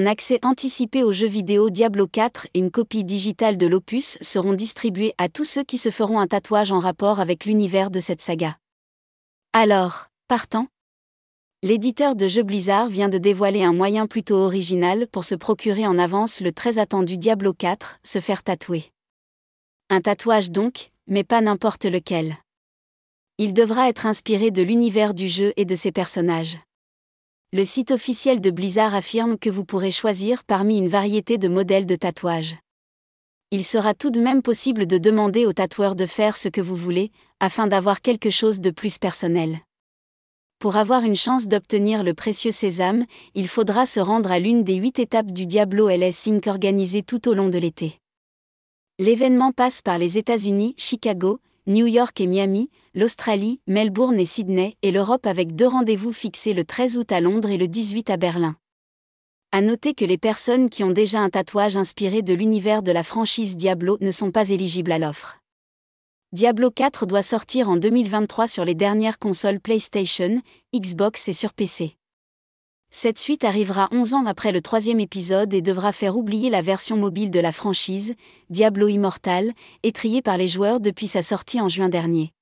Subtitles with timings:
[0.00, 4.54] un accès anticipé au jeu vidéo Diablo 4 et une copie digitale de l'opus seront
[4.54, 8.22] distribués à tous ceux qui se feront un tatouage en rapport avec l'univers de cette
[8.22, 8.56] saga.
[9.52, 10.68] Alors, partant
[11.62, 15.98] L'éditeur de jeux Blizzard vient de dévoiler un moyen plutôt original pour se procurer en
[15.98, 18.92] avance le très attendu Diablo 4, se faire tatouer.
[19.90, 22.38] Un tatouage donc, mais pas n'importe lequel.
[23.36, 26.56] Il devra être inspiré de l'univers du jeu et de ses personnages
[27.52, 31.84] le site officiel de Blizzard affirme que vous pourrez choisir parmi une variété de modèles
[31.84, 32.54] de tatouage.
[33.50, 36.76] Il sera tout de même possible de demander au tatoueur de faire ce que vous
[36.76, 39.58] voulez, afin d'avoir quelque chose de plus personnel.
[40.60, 44.76] Pour avoir une chance d'obtenir le précieux sésame, il faudra se rendre à l'une des
[44.76, 46.46] huit étapes du Diablo LS Inc.
[46.46, 47.98] organisées tout au long de l'été.
[49.00, 54.90] L'événement passe par les États-Unis, Chicago, New York et Miami, l'Australie, Melbourne et Sydney, et
[54.90, 58.56] l'Europe avec deux rendez-vous fixés le 13 août à Londres et le 18 à Berlin.
[59.52, 63.02] À noter que les personnes qui ont déjà un tatouage inspiré de l'univers de la
[63.02, 65.40] franchise Diablo ne sont pas éligibles à l'offre.
[66.32, 70.40] Diablo 4 doit sortir en 2023 sur les dernières consoles PlayStation,
[70.74, 71.96] Xbox et sur PC.
[72.92, 76.96] Cette suite arrivera 11 ans après le troisième épisode et devra faire oublier la version
[76.96, 78.16] mobile de la franchise,
[78.50, 79.52] Diablo Immortal,
[79.84, 82.32] étriée par les joueurs depuis sa sortie en juin dernier.